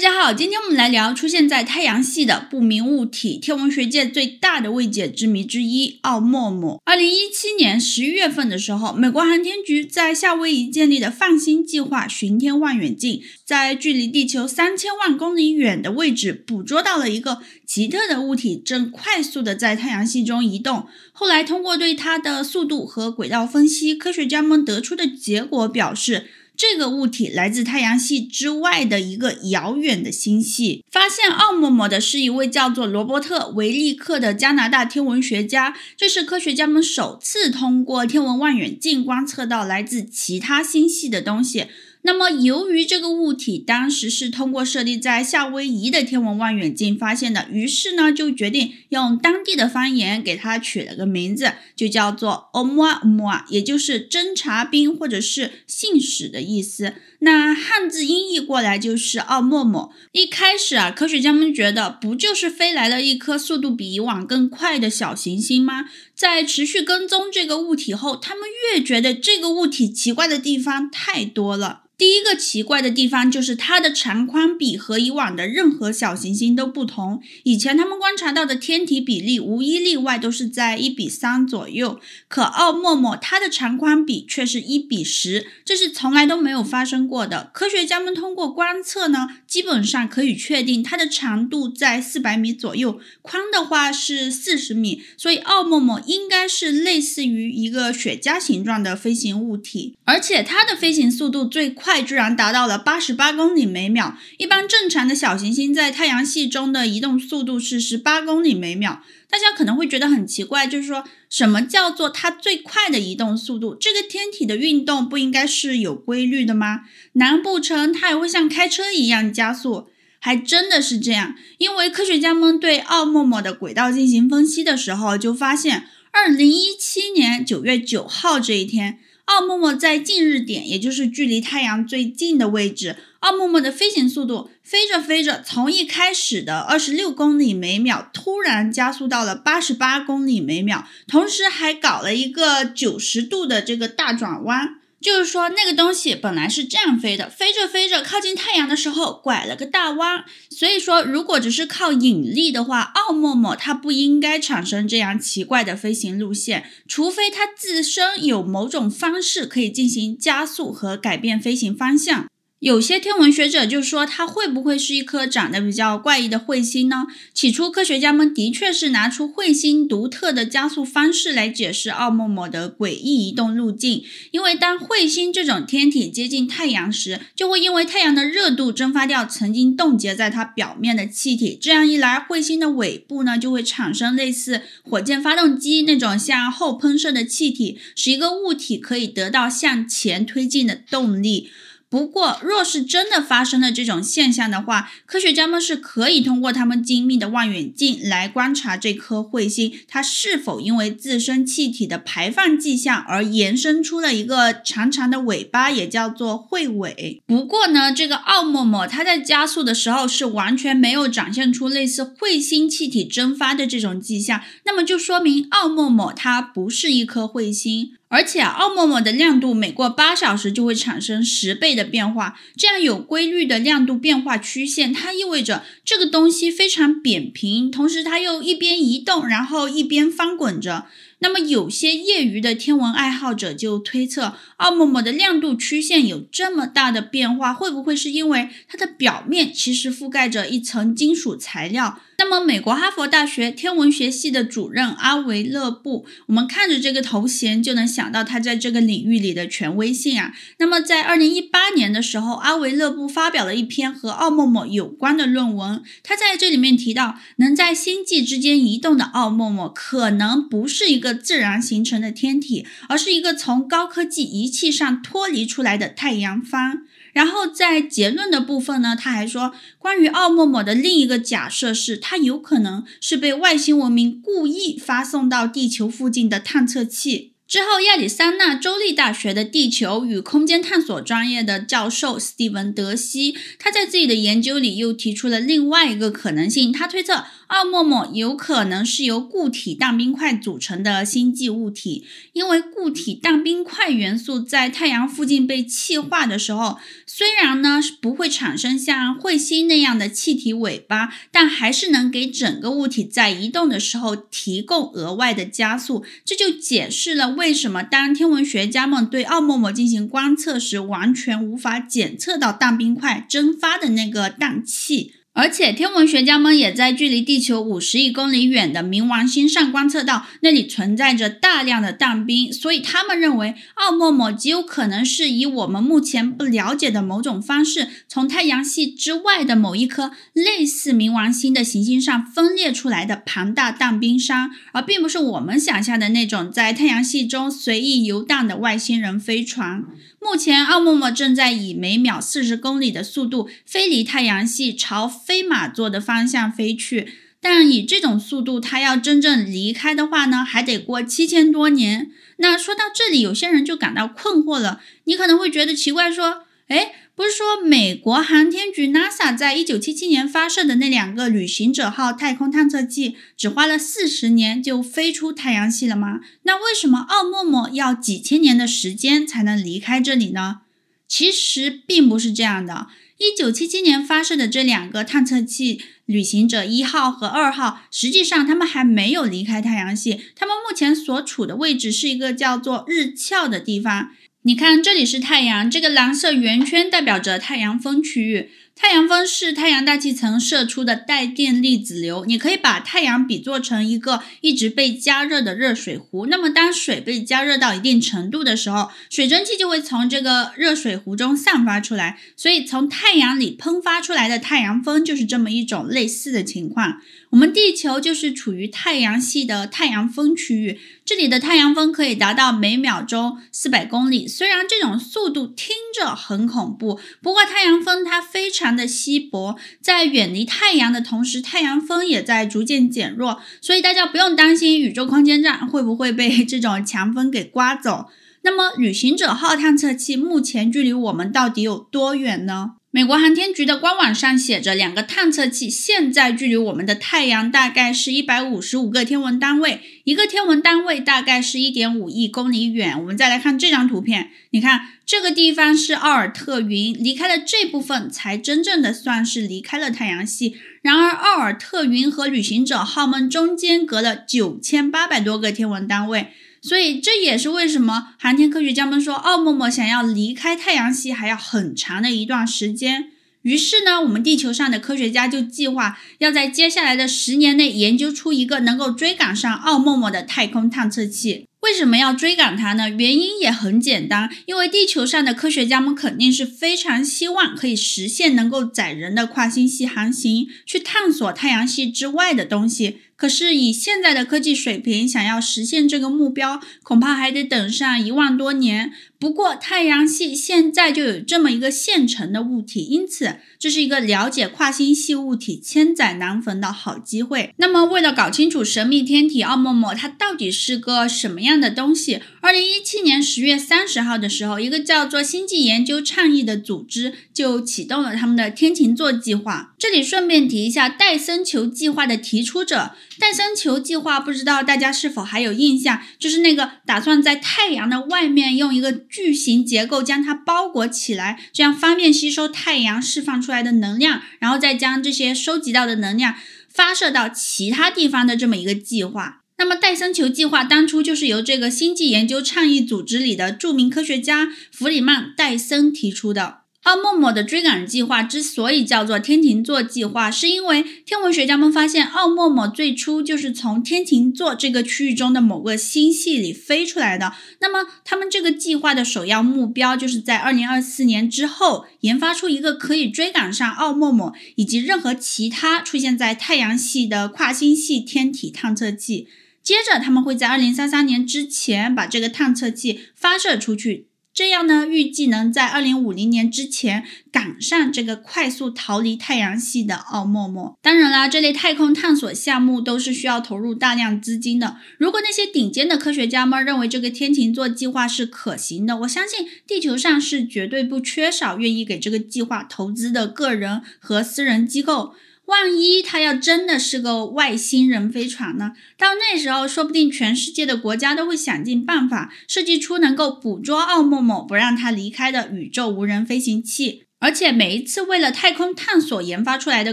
[0.00, 6.80] 大家好，今天我们来聊出现在太阳系的不明物体，天文学界最大的未解之谜之一——奥莫莫。
[6.86, 20.86] 二零一七年十一月份的时候，美国航天局在夏威夷建立的放星计划巡天望远镜，在距离地球三千万公里远的位置捕捉到了一个奇特的物体，正快速地在太阳系中移动。
[21.12, 26.30] 后来通过对它的速度和轨道分析，科学家们得出的结果表示，
[26.60, 30.84] 这个物体来自太阳系之外的一个遥远的星系。
[30.90, 35.74] 发现奥莫莫的是一位叫做罗伯特·维利克的加拿大天文学家。
[35.96, 41.68] 这是科学家们首次通过天文望远镜观测到来自其他星系的东西。
[42.02, 56.94] 那么，由于这个物体当时是通过设立在夏威夷的天文望远镜发现的，于是呢，就决定用当地的方言给它取了个名字，就叫做欧莫阿欧莫，也就是侦察兵或者是信使的意思。
[57.20, 59.92] 那汉字音译过来就是奥陌陌。
[60.12, 65.84] 一开始啊，科学家们觉得不就是飞来了一颗速度比以往更快的小行星吗？
[66.14, 71.84] 在持续跟踪这个物体后，他们越觉得这个物体奇怪的地方太多了。
[72.00, 77.20] 第一个奇怪的地方就是它的长宽比和以往的任何小行星都不同。
[77.42, 87.50] 以前他们观察到的天体比例无一例外都是在一比三左右，可奥莫莫它的长宽比却是一比十，这是从来都没有发生过的。
[87.52, 101.89] 科学家们通过观测呢，基本上可以确定它的长度在四百米左右，宽的话是四十米，所以奥莫莫应该是类似于一个雪茄形状的飞行物体，而且它的飞行速度最快。
[101.90, 104.16] 快居然达到了八十八公里每秒。
[104.38, 109.02] 一般正常的小行星在太阳系中的移动速度是十八公里每秒。
[109.28, 113.74] 大家可能会觉得很奇怪，就是说什么叫做它最快的移动速度？
[113.74, 116.82] 这个天体的运动不应该是有规律的吗？
[117.14, 119.88] 难不成它也会像开车一样加速？
[120.20, 129.00] 还真的是这样，因为科学家们对奥陌陌的轨道进行分析的时候，就发现二零一七年九月九号这一天。
[129.30, 144.79] 奥陌陌在近日点，也就是距离太阳最近的位置，奥陌陌的飞行速度飞着飞着，从一开始的二十六公里每秒，突然加速到了八十八公里每秒，同时还搞了一个九十度的这个大转弯。
[145.00, 150.24] 就是说，那个东西本来是这样飞的，飞着飞着靠近太阳的时候拐了个大弯。
[150.50, 162.26] 所以说，如果只是靠引力的话，奥莫莫它不应该产生这样奇怪的飞行路线，除非它自身有某种方式可以进行加速和改变飞行方向。
[162.60, 167.06] 有些天文学者就说，它会不会是一颗长得比较怪异的彗星呢？
[167.32, 174.04] 起初，科学家们的确是拿出彗星独特的加速方式来解释奥莫莫的诡异移动路径。
[174.30, 181.56] 因为当彗星这种天体接近太阳时，就会因为太阳的热度蒸发掉曾经冻结在它表面的气体。
[181.58, 191.48] 这样一来，彗星的尾部呢就会产生类似火箭发动机那种向后喷射的气体，使一个物体可以得到向前推进的动力。
[191.90, 207.20] 不过，若是真的发生了这种现象的话，科学家们是可以通过他们精密的望远镜来观察这颗彗星，它是否因为自身气体的排放迹象而延伸出了一个长长的尾巴，也叫做彗尾。
[207.26, 217.94] 不过呢，这个奥陌陌它在加速的时候是完全没有展现出类似彗星气体蒸发的这种迹象，那么就说明奥陌陌它不是一颗彗星。
[218.10, 230.86] 而且啊，奥陌陌的亮度每过八小时就会产生十倍的变化，这样有规律的亮度变化曲线，它意味着这个东西非常扁平，同时它又一边移动，然后一边翻滚着。
[231.20, 242.00] 那么，有些业余的天文爱好者就推测，奥陌陌的亮度曲线有这么大的变化，会不会是因为它的表面其实覆盖着一层金属材料？
[242.18, 250.32] 那么，美国哈佛大学天文学系的主任阿维勒布，我们看着这个头衔就能想到他在这个领域里的权威性啊。
[250.58, 255.82] 那么，在二零一八年的时候，阿维勒布发表了一篇和奥陌陌有关的论文。
[256.02, 266.82] 他在这里面提到，能在星际之间移动的奥陌陌，可能不是一个自然形成的天体，而是一个从高科技仪器上脱离出来的太阳帆。
[267.12, 277.32] 然后在结论的部分呢，他还说，关于奥莫莫的另一个假设是，它有可能是被外星文明故意发送到地球附近的探测器。
[277.48, 286.72] 之后，亚利桑那州立大学的地球与空间探索专业的教授斯蒂文·德西，他在自己的研究里又提出了另外一个可能性。
[286.72, 306.04] 他推测，奥陌陌有可能是由固体氮冰块组成的星际物体，因为固体氮冰块元素在太阳附近被气化的时候，虽然呢不会产生像彗星那样的气体尾巴，但还是能给整个物体在移动的时候提供额外的加速。
[306.24, 315.14] 这就解释了为什么当天文学家们对奥陌陌进行观测时，完全无法检测到氮冰块蒸发的那个氮气。
[315.40, 339.84] 而且，天文学家们也在距离地球五十亿公里远的冥王星上观测到，那里存在着大量的氮冰，所以他们认为奥陌陌极有可能是以我们目前不了解的某种方式，从太阳系之外的某一颗类似冥王星的行星上分裂出来的庞大氮冰山，而并不是我们想象的那种在太阳系中随意游荡的外星人飞船。
[340.20, 347.14] 目前，奥陌陌正在以每秒四十公里的速度飞离太阳系，朝飞马座的方向飞去。
[347.40, 352.10] 但以这种速度，它要真正离开的话呢，还得过七千多年。
[352.36, 354.82] 那说到这里，有些人就感到困惑了。
[355.04, 366.20] 你可能会觉得奇怪，说：“诶。”不是说美国航天局 NASA 在一九七七年发射的那两个旅行者号太空探测器只花了四十年就飞出太阳系了吗？
[366.44, 370.62] 那为什么奥陌陌要几千年的时间才能离开这里呢？
[371.06, 372.86] 其实并不是这样的。
[373.18, 384.12] 一九七七年发射的这两个探测器旅行者一号和二号，实际上他们还没有离开太阳系，他们目前所处的位置是一个叫做日鞘的地方。
[384.42, 388.50] 你看，这里是太阳，这个蓝色圆圈代表着太阳风区域。
[388.74, 392.24] 太阳风是太阳大气层射出的带电粒子流。
[392.24, 396.24] 你可以把太阳比作成一个一直被加热的热水壶。
[396.24, 402.18] 那么，当水被加热到一定程度的时候，水蒸气就会从这个热水壶中散发出来。
[402.34, 407.02] 所以，从太阳里喷发出来的太阳风就是这么一种类似的情况。
[407.30, 414.26] 我们地球就是处于太阳系的太阳风区域，这里的太阳风可以达到每秒钟四百公里。
[414.26, 428.06] 虽然这种速度听着很恐怖，不过太阳风它非常的稀薄，在远离太阳的同时，太阳风也在逐渐减弱，所以大家不用担心宇宙空间站会不会被这种强风给刮走。
[428.42, 432.72] 那么，旅行者号探测器目前距离我们到底有多远呢？
[432.92, 442.98] 美国航天局的官网上写着，两个探测器现在距离我们的太阳大概是一百五十五个天文单位，一个天文单位大概是一点五亿公里远。
[442.98, 450.56] 我们再来看这张图片，你看这个地方是奥尔特云，离开了这部分才真正的算是离开了太阳系。
[450.82, 456.26] 然而，奥尔特云和旅行者号们中间隔了九千八百多个天文单位。
[456.62, 463.12] 所以这也是为什么航天科学家们说奥陌陌想要离开太阳系还要很长的一段时间。
[463.42, 471.46] 于是呢，我们地球上的科学家就计划要在接下来的十年内研究出一个能够追赶上奥陌陌的太空探测器。
[471.60, 472.90] 为什么要追赶它呢？
[472.90, 482.98] 原因也很简单，因为地球上的科学家们肯定是非常希望可以实现能够载人的跨星系航行，去探索太阳系之外的东西。
[483.20, 488.92] 可是以现在的科技水平，想要实现这个目标，恐怕还得等上一万多年。
[489.20, 497.52] 不过，太阳系现在就有这么一个现成的物体，因此这是一个了解跨星系物体千载难逢的好机会。
[497.58, 509.74] 那么，为了搞清楚神秘天体奥陌陌它到底是个什么样的东西，二零一七年十月三十号的时候，一个叫做星际研究倡议的组织就启动了他们的天琴座计划。
[509.78, 526.36] 这里顺便提一下，戴森球计划的提出者，戴森球计划不知道大家是否还有印象，就是那个打算在太阳的外面用一个巨型结构将它包裹起来，这样方便吸收太阳释放出来的能量，然后再将这些收集到的能量
[526.72, 529.42] 发射到其他地方的这么一个计划。
[529.58, 536.59] 那么，戴森球计划当初就是由这个星际研究倡议组织里的著名科学家弗里曼·戴森提出的。
[536.84, 547.34] 奥陌陌的追赶计划之所以叫做天琴座计划，是因为天文学家们发现奥陌陌最初就是从天琴座这个区域中的某个星系里飞出来的。
[547.60, 559.28] 那么，他们这个计划的首要目标，就是在二零二四年之后研发出一个可以追赶上奥陌陌以及任何其他出现在太阳系的跨星系天体探测器。
[559.62, 564.06] 接着，他们会在二零三三年之前把这个探测器发射出去。
[564.32, 570.78] 这样呢，预计能在二零五零年之前赶上这个快速逃离太阳系的奥陌陌。
[570.80, 574.76] 当然啦，这类太空探索项目都是需要投入大量资金的。
[574.98, 585.14] 如果那些顶尖的科学家们认为这个天琴座计划是可行的，我相信地球上是绝对不缺少愿意给这个计划投资的个人和私人机构。
[585.50, 588.72] 万一它要真的是个外星人飞船呢？
[588.96, 597.02] 到那时候，说不定全世界的国家都会想尽办法设计出能够捕捉奥莫莫，不让它离开的宇宙无人飞行器。
[597.18, 599.92] 而且每一次为了太空探索研发出来的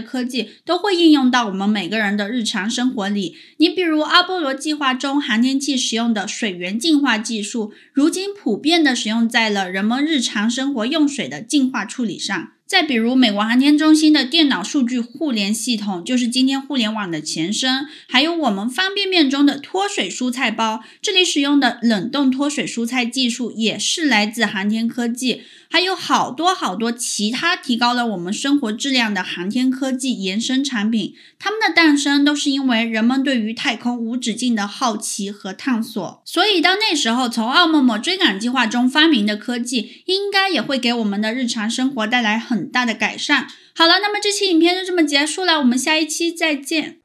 [0.00, 3.36] 科技，都会应用到我们每个人的日常生活里。
[3.56, 12.52] 你比如阿波罗计划中航天器使用的水源净化技术，如今普遍的使用在了人们日常生活用水的净化处理上。
[12.68, 17.86] 再比如，美国航天中心的电脑数据互联系统，就是今天互联网的前身。
[18.06, 25.44] 还有我们方便面中的脱水蔬菜包，这里使用的冷冻脱水蔬菜技术，也是来自航天科技。
[25.70, 36.22] 还有好多好多其他提高了我们生活质量的航天科技延伸产品，它们的诞生都是因为人们对于太空无止境的好奇和探索。
[36.24, 43.46] 所以到那时候，从奥莫莫追赶计划中发明的科技，应该也会给我们的日常生活带来很大的改善。
[43.74, 46.98] 好了，那么这期影片就这么结束了，我们下一期再见。